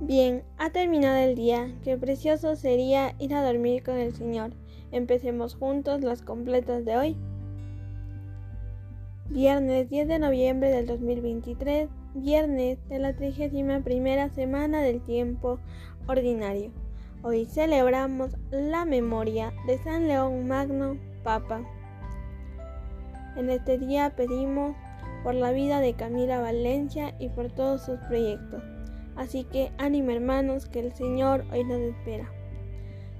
Bien, 0.00 0.42
ha 0.58 0.70
terminado 0.70 1.16
el 1.18 1.36
día. 1.36 1.72
Qué 1.84 1.96
precioso 1.96 2.56
sería 2.56 3.14
ir 3.18 3.34
a 3.34 3.44
dormir 3.44 3.82
con 3.82 3.96
el 3.96 4.14
Señor. 4.14 4.52
Empecemos 4.90 5.54
juntos 5.54 6.02
las 6.02 6.22
completas 6.22 6.84
de 6.84 6.96
hoy. 6.96 7.16
Viernes 9.30 9.88
10 9.88 10.08
de 10.08 10.18
noviembre 10.18 10.70
del 10.70 10.86
2023, 10.86 11.88
viernes 12.14 12.78
de 12.88 12.98
la 12.98 13.14
31 13.14 13.82
semana 14.34 14.82
del 14.82 15.00
tiempo 15.00 15.58
ordinario. 16.06 16.72
Hoy 17.22 17.46
celebramos 17.46 18.36
la 18.50 18.84
memoria 18.84 19.54
de 19.66 19.78
San 19.78 20.08
León 20.08 20.48
Magno, 20.48 20.98
Papa. 21.22 21.62
En 23.36 23.48
este 23.48 23.78
día 23.78 24.14
pedimos 24.14 24.76
por 25.22 25.34
la 25.34 25.52
vida 25.52 25.80
de 25.80 25.94
Camila 25.94 26.40
Valencia 26.40 27.14
y 27.18 27.28
por 27.28 27.50
todos 27.50 27.82
sus 27.82 27.98
proyectos. 28.00 28.62
Así 29.16 29.44
que 29.44 29.72
ánimo 29.78 30.10
hermanos, 30.10 30.66
que 30.66 30.80
el 30.80 30.92
Señor 30.92 31.44
hoy 31.52 31.64
nos 31.64 31.78
espera. 31.78 32.30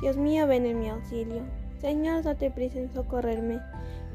Dios 0.00 0.16
mío, 0.16 0.46
ven 0.46 0.66
en 0.66 0.80
mi 0.80 0.88
auxilio. 0.88 1.42
Señor, 1.78 2.22
date 2.22 2.50
prisa 2.50 2.78
en 2.78 2.92
socorrerme. 2.92 3.60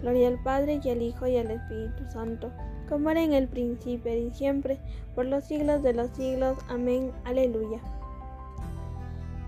Gloria 0.02 0.27
al 0.30 0.41
Padre 0.41 0.80
y 0.84 0.90
al 0.90 1.02
Hijo 1.02 1.27
y 1.27 1.38
al 1.38 1.52
Espíritu 1.52 2.05
Santo, 2.12 2.52
como 2.88 3.09
era 3.09 3.21
en 3.21 3.34
el 3.34 3.48
principio 3.48 4.16
y 4.16 4.32
siempre, 4.32 4.80
por 5.13 5.26
los 5.26 5.43
siglos 5.43 5.84
de 5.84 5.93
los 5.93 6.09
siglos. 6.12 6.57
Amén. 6.70 7.12
Aleluya. 7.26 7.80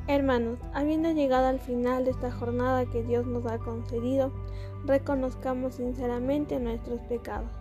Hermanos, 0.08 0.60
habiendo 0.74 1.12
llegado 1.12 1.48
al 1.48 1.60
final 1.60 2.06
de 2.06 2.12
esta 2.12 2.32
jornada 2.32 2.86
que 2.86 3.04
Dios 3.04 3.26
nos 3.26 3.46
ha 3.46 3.60
concedido, 3.60 4.32
reconozcamos 4.86 5.76
sinceramente 5.76 6.60
nuestros 6.60 7.00
pecados. 7.02 7.61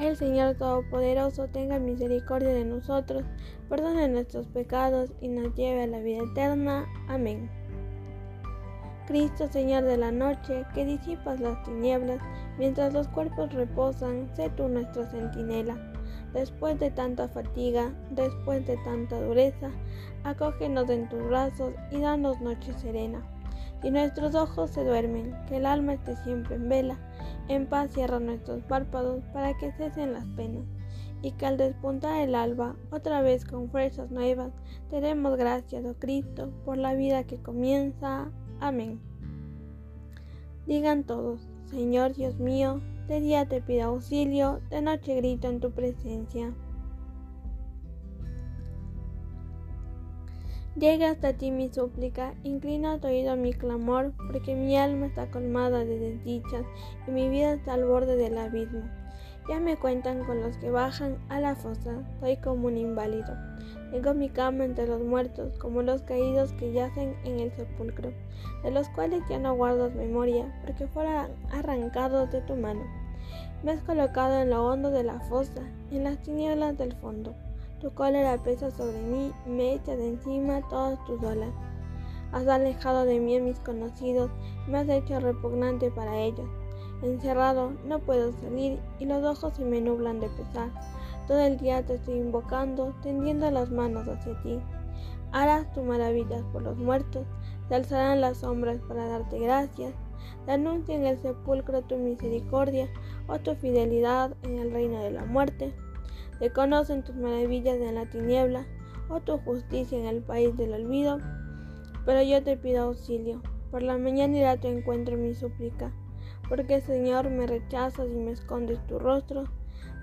El 0.00 0.16
Señor 0.16 0.54
Todopoderoso 0.54 1.48
tenga 1.48 1.78
misericordia 1.78 2.54
de 2.54 2.64
nosotros, 2.64 3.22
perdone 3.68 4.08
nuestros 4.08 4.46
pecados 4.46 5.12
y 5.20 5.28
nos 5.28 5.54
lleve 5.54 5.82
a 5.82 5.86
la 5.86 6.00
vida 6.00 6.22
eterna. 6.24 6.86
Amén. 7.06 7.50
Cristo, 9.06 9.46
Señor 9.48 9.84
de 9.84 9.98
la 9.98 10.10
noche, 10.10 10.64
que 10.74 10.86
disipas 10.86 11.38
las 11.38 11.62
tinieblas, 11.64 12.18
mientras 12.58 12.94
los 12.94 13.08
cuerpos 13.08 13.52
reposan, 13.52 14.34
sé 14.34 14.48
tú 14.56 14.68
nuestro 14.68 15.04
centinela. 15.04 15.76
Después 16.32 16.80
de 16.80 16.90
tanta 16.90 17.28
fatiga, 17.28 17.92
después 18.10 18.66
de 18.66 18.78
tanta 18.78 19.20
dureza, 19.20 19.70
acógenos 20.24 20.88
en 20.88 21.10
tus 21.10 21.22
brazos 21.24 21.74
y 21.90 22.00
danos 22.00 22.40
noche 22.40 22.72
serena. 22.78 23.22
Y 23.82 23.90
nuestros 23.90 24.34
ojos 24.34 24.70
se 24.70 24.82
duermen, 24.82 25.36
que 25.46 25.58
el 25.58 25.66
alma 25.66 25.92
esté 25.92 26.16
siempre 26.16 26.54
en 26.54 26.70
vela 26.70 26.98
en 27.48 27.66
paz 27.66 27.90
cierra 27.92 28.20
nuestros 28.20 28.62
párpados 28.64 29.24
para 29.32 29.56
que 29.56 29.72
cesen 29.72 30.12
las 30.12 30.26
penas, 30.36 30.64
y 31.22 31.32
que 31.32 31.46
al 31.46 31.56
despuntar 31.56 32.20
el 32.20 32.34
alba, 32.34 32.76
otra 32.90 33.20
vez 33.22 33.44
con 33.44 33.70
fuerzas 33.70 34.10
nuevas, 34.10 34.52
te 34.90 35.00
demos 35.00 35.36
gracias, 35.36 35.84
oh 35.84 35.94
Cristo, 35.98 36.50
por 36.64 36.78
la 36.78 36.94
vida 36.94 37.24
que 37.24 37.38
comienza. 37.38 38.30
Amén. 38.60 39.00
Digan 40.66 41.04
todos, 41.04 41.48
Señor 41.66 42.14
Dios 42.14 42.38
mío, 42.38 42.80
de 43.08 43.20
día 43.20 43.46
te 43.46 43.60
pido 43.60 43.88
auxilio, 43.88 44.60
de 44.70 44.82
noche 44.82 45.16
grito 45.16 45.48
en 45.48 45.60
tu 45.60 45.72
presencia. 45.72 46.54
Llega 50.76 51.10
hasta 51.10 51.32
ti 51.32 51.50
mi 51.50 51.68
súplica, 51.68 52.32
inclina 52.44 53.00
tu 53.00 53.08
oído 53.08 53.34
mi 53.34 53.52
clamor, 53.52 54.12
porque 54.30 54.54
mi 54.54 54.78
alma 54.78 55.06
está 55.06 55.28
colmada 55.28 55.84
de 55.84 55.98
desdichas 55.98 56.64
y 57.08 57.10
mi 57.10 57.28
vida 57.28 57.54
está 57.54 57.74
al 57.74 57.84
borde 57.84 58.14
del 58.14 58.38
abismo. 58.38 58.82
Ya 59.48 59.58
me 59.58 59.76
cuentan 59.76 60.24
con 60.24 60.40
los 60.40 60.56
que 60.58 60.70
bajan 60.70 61.18
a 61.28 61.40
la 61.40 61.56
fosa, 61.56 62.06
soy 62.20 62.36
como 62.36 62.68
un 62.68 62.76
inválido. 62.76 63.36
Tengo 63.90 64.14
mi 64.14 64.28
cama 64.28 64.64
entre 64.64 64.86
los 64.86 65.02
muertos, 65.02 65.58
como 65.58 65.82
los 65.82 66.02
caídos 66.02 66.52
que 66.52 66.72
yacen 66.72 67.16
en 67.24 67.40
el 67.40 67.50
sepulcro, 67.56 68.12
de 68.62 68.70
los 68.70 68.88
cuales 68.90 69.22
ya 69.28 69.40
no 69.40 69.56
guardas 69.56 69.92
memoria, 69.96 70.46
porque 70.64 70.86
fueron 70.86 71.32
arrancados 71.50 72.30
de 72.30 72.42
tu 72.42 72.54
mano. 72.54 72.82
Me 73.64 73.72
has 73.72 73.82
colocado 73.82 74.40
en 74.40 74.50
lo 74.50 74.64
hondo 74.64 74.92
de 74.92 75.02
la 75.02 75.18
fosa, 75.18 75.62
en 75.90 76.04
las 76.04 76.22
tinieblas 76.22 76.78
del 76.78 76.94
fondo. 76.94 77.34
Tu 77.80 77.90
cólera 77.94 78.36
pesa 78.36 78.70
sobre 78.70 79.00
mí, 79.00 79.32
me 79.46 79.72
echa 79.72 79.96
de 79.96 80.08
encima 80.08 80.60
todas 80.68 81.02
tus 81.06 81.22
olas. 81.22 81.50
Has 82.30 82.46
alejado 82.46 83.06
de 83.06 83.18
mí 83.18 83.36
a 83.36 83.40
mis 83.40 83.58
conocidos, 83.60 84.30
me 84.68 84.78
has 84.78 84.88
hecho 84.90 85.18
repugnante 85.18 85.90
para 85.90 86.18
ellos. 86.18 86.46
Encerrado, 87.02 87.72
no 87.86 87.98
puedo 87.98 88.32
salir 88.32 88.78
y 88.98 89.06
los 89.06 89.24
ojos 89.24 89.54
se 89.56 89.64
me 89.64 89.80
nublan 89.80 90.20
de 90.20 90.28
pesar. 90.28 90.68
Todo 91.26 91.40
el 91.40 91.56
día 91.56 91.84
te 91.86 91.94
estoy 91.94 92.18
invocando, 92.18 92.94
tendiendo 93.02 93.50
las 93.50 93.70
manos 93.70 94.06
hacia 94.06 94.38
ti. 94.42 94.60
Harás 95.32 95.72
tus 95.72 95.82
maravillas 95.82 96.42
por 96.52 96.62
los 96.62 96.76
muertos, 96.76 97.24
te 97.70 97.76
alzarán 97.76 98.20
las 98.20 98.38
sombras 98.38 98.78
para 98.88 99.06
darte 99.06 99.38
gracias. 99.38 99.94
Te 100.44 100.52
en 100.52 101.06
el 101.06 101.18
sepulcro 101.22 101.82
tu 101.82 101.96
misericordia 101.96 102.88
o 103.26 103.38
tu 103.38 103.54
fidelidad 103.54 104.36
en 104.42 104.58
el 104.58 104.70
reino 104.70 104.98
de 105.02 105.12
la 105.12 105.24
muerte. 105.24 105.72
Reconocen 106.40 107.04
tus 107.04 107.14
maravillas 107.14 107.76
en 107.76 107.94
la 107.96 108.06
tiniebla 108.06 108.66
o 109.10 109.20
tu 109.20 109.38
justicia 109.38 109.98
en 109.98 110.06
el 110.06 110.22
país 110.22 110.56
del 110.56 110.72
olvido. 110.72 111.18
Pero 112.06 112.22
yo 112.22 112.42
te 112.42 112.56
pido 112.56 112.84
auxilio. 112.84 113.42
Por 113.70 113.82
la 113.82 113.98
mañana 113.98 114.38
irá 114.38 114.56
tu 114.56 114.68
encuentro 114.68 115.16
mi 115.16 115.34
súplica. 115.34 115.92
Porque 116.48 116.80
Señor 116.80 117.28
me 117.30 117.46
rechazas 117.46 118.08
y 118.10 118.18
me 118.18 118.32
escondes 118.32 118.84
tu 118.86 118.98
rostro. 118.98 119.44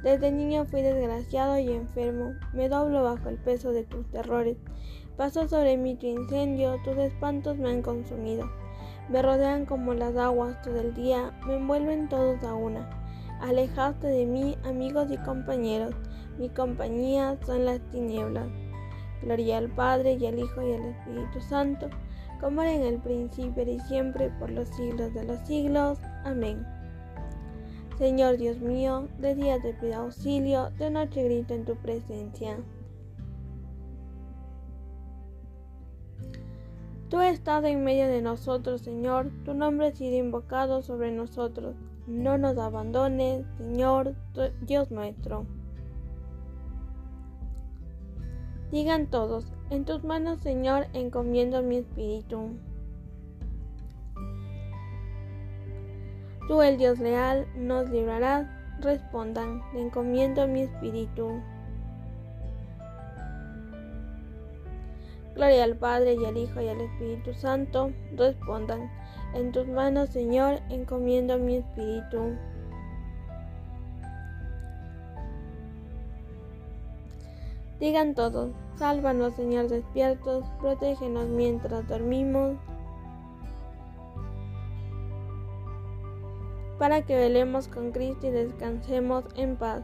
Desde 0.03 0.31
niño 0.31 0.65
fui 0.65 0.83
desgraciado 0.83 1.57
y 1.57 1.71
enfermo. 1.71 2.33
Me 2.53 2.69
doblo 2.69 3.03
bajo 3.03 3.29
el 3.29 3.37
peso 3.37 3.71
de 3.71 3.83
tus 3.83 4.07
terrores. 4.11 4.57
Pasó 5.17 5.47
sobre 5.47 5.77
mí 5.77 5.95
tu 5.95 6.05
incendio, 6.05 6.79
tus 6.83 6.95
espantos 6.97 7.57
me 7.57 7.71
han 7.71 7.81
consumido. 7.81 8.47
Me 9.09 9.23
rodean 9.23 9.65
como 9.65 9.95
las 9.95 10.15
aguas 10.15 10.61
todo 10.61 10.79
el 10.79 10.93
día, 10.93 11.33
me 11.47 11.55
envuelven 11.55 12.07
todos 12.07 12.43
a 12.43 12.53
una. 12.53 13.06
Alejaste 13.41 14.07
de 14.07 14.25
mí, 14.25 14.57
amigos 14.65 15.11
y 15.11 15.17
compañeros 15.17 15.93
mi 16.37 16.49
compañía 16.49 17.35
son 17.45 17.65
las 17.65 17.79
tinieblas. 17.89 18.47
Gloria 19.23 19.57
al 19.57 19.69
Padre 19.69 20.13
y 20.13 20.27
al 20.27 20.37
Hijo 20.37 20.61
y 20.61 20.73
al 20.73 20.85
Espíritu 20.85 21.41
Santo, 21.41 21.89
como 22.39 22.61
era 22.61 22.73
en 22.73 22.83
el 22.83 22.99
principio 22.99 23.63
y 23.63 23.79
siempre, 23.81 24.29
por 24.39 24.51
los 24.51 24.69
siglos 24.69 25.13
de 25.15 25.25
los 25.25 25.39
siglos. 25.47 25.97
Amén. 26.23 26.63
Señor 27.97 28.37
Dios 28.37 28.59
mío, 28.59 29.07
de 29.17 29.33
día 29.33 29.59
te 29.59 29.73
pido 29.73 29.95
auxilio, 29.95 30.69
de 30.77 30.91
noche 30.91 31.23
grito 31.23 31.55
en 31.55 31.65
tu 31.65 31.75
presencia. 31.77 32.57
Tú 37.09 37.21
estás 37.21 37.63
en 37.63 37.85
medio 37.85 38.07
de 38.07 38.21
nosotros, 38.21 38.81
Señor, 38.81 39.31
tu 39.45 39.53
nombre 39.53 39.87
ha 39.87 39.91
sido 39.91 40.17
invocado 40.17 40.81
sobre 40.81 41.11
nosotros. 41.11 41.75
No 42.05 42.37
nos 42.37 42.57
abandones, 42.57 43.45
Señor, 43.57 44.13
Dios 44.61 44.91
nuestro. 44.91 45.45
Digan 48.71 49.07
todos, 49.07 49.53
en 49.69 49.85
tus 49.85 50.03
manos, 50.03 50.41
Señor, 50.41 50.87
encomiendo 50.91 51.63
mi 51.63 51.77
espíritu. 51.77 52.57
Tú, 56.49 56.61
el 56.61 56.77
Dios 56.77 56.99
leal, 56.99 57.47
nos 57.55 57.89
librarás. 57.89 58.47
Respondan, 58.81 59.61
encomiendo 59.73 60.47
mi 60.47 60.61
espíritu. 60.61 61.41
Gloria 65.37 65.65
al 65.65 65.77
Padre 65.77 66.15
y 66.15 66.25
al 66.25 66.35
Hijo 66.35 66.59
y 66.61 66.67
al 66.67 66.81
Espíritu 66.81 67.31
Santo. 67.35 67.91
Respondan, 68.15 68.89
en 69.35 69.51
tus 69.51 69.67
manos, 69.67 70.09
Señor, 70.09 70.61
encomiendo 70.69 71.37
mi 71.37 71.57
espíritu. 71.57 72.35
Digan 77.79 78.15
todos, 78.15 78.49
sálvanos 78.77 79.35
Señor 79.35 79.67
despiertos, 79.67 80.43
protégenos 80.59 81.27
mientras 81.27 81.87
dormimos, 81.87 82.57
para 86.79 87.03
que 87.03 87.15
velemos 87.15 87.67
con 87.67 87.91
Cristo 87.91 88.25
y 88.25 88.31
descansemos 88.31 89.25
en 89.35 89.55
paz. 89.55 89.83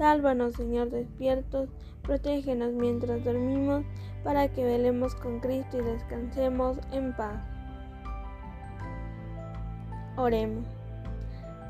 Sálvanos, 0.00 0.54
Señor, 0.54 0.88
despiertos, 0.88 1.68
protégenos 2.02 2.72
mientras 2.72 3.22
dormimos, 3.22 3.84
para 4.24 4.48
que 4.48 4.64
velemos 4.64 5.14
con 5.14 5.40
Cristo 5.40 5.76
y 5.76 5.82
descansemos 5.82 6.78
en 6.90 7.14
paz. 7.14 7.38
Oremos. 10.16 10.64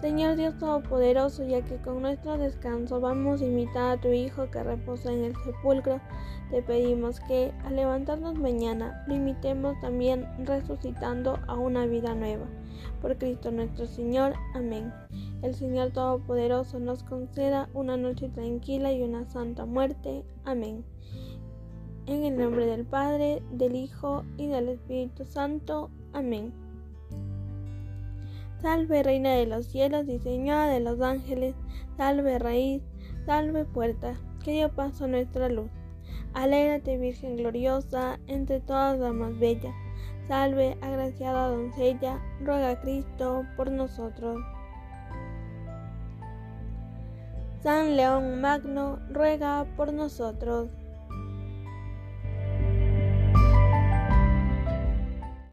Señor 0.00 0.36
Dios 0.36 0.56
Todopoderoso, 0.58 1.44
ya 1.44 1.62
que 1.62 1.78
con 1.78 2.02
nuestro 2.02 2.38
descanso 2.38 3.00
vamos 3.00 3.42
a 3.42 3.46
imitar 3.46 3.98
a 3.98 4.00
tu 4.00 4.12
Hijo 4.12 4.48
que 4.48 4.62
reposa 4.62 5.10
en 5.10 5.24
el 5.24 5.34
sepulcro, 5.42 6.00
te 6.52 6.62
pedimos 6.62 7.18
que, 7.18 7.52
al 7.64 7.74
levantarnos 7.74 8.38
mañana, 8.38 9.02
lo 9.08 9.16
imitemos 9.16 9.74
también 9.80 10.24
resucitando 10.46 11.40
a 11.48 11.56
una 11.56 11.84
vida 11.86 12.14
nueva. 12.14 12.46
Por 13.02 13.18
Cristo 13.18 13.50
nuestro 13.50 13.86
Señor. 13.86 14.34
Amén 14.54 14.92
el 15.42 15.54
Señor 15.54 15.90
Todopoderoso 15.90 16.78
nos 16.78 17.02
conceda 17.02 17.68
una 17.72 17.96
noche 17.96 18.28
tranquila 18.28 18.92
y 18.92 19.02
una 19.02 19.24
santa 19.24 19.64
muerte. 19.64 20.22
Amén. 20.44 20.84
En 22.06 22.24
el 22.24 22.36
nombre 22.36 22.66
del 22.66 22.84
Padre, 22.84 23.42
del 23.52 23.76
Hijo 23.76 24.24
y 24.36 24.48
del 24.48 24.68
Espíritu 24.68 25.24
Santo. 25.24 25.90
Amén. 26.12 26.52
Salve 28.60 29.02
Reina 29.02 29.30
de 29.30 29.46
los 29.46 29.66
cielos 29.66 30.06
y 30.08 30.18
Señora 30.18 30.66
de 30.66 30.80
los 30.80 31.00
ángeles, 31.00 31.54
salve 31.96 32.38
raíz, 32.38 32.82
salve 33.24 33.64
puerta, 33.64 34.20
que 34.44 34.52
dio 34.52 34.70
paso 34.70 35.04
a 35.04 35.08
nuestra 35.08 35.48
luz. 35.48 35.70
Alégrate 36.34 36.98
Virgen 36.98 37.36
gloriosa, 37.36 38.20
entre 38.26 38.60
todas 38.60 38.98
las 38.98 39.14
más 39.14 39.38
bellas. 39.38 39.74
Salve, 40.28 40.76
agraciada 40.82 41.48
doncella, 41.48 42.20
ruega 42.40 42.70
a 42.70 42.80
Cristo 42.80 43.44
por 43.56 43.70
nosotros. 43.70 44.38
San 47.62 47.94
León 47.94 48.40
Magno 48.40 48.98
ruega 49.10 49.66
por 49.76 49.92
nosotros. 49.92 50.70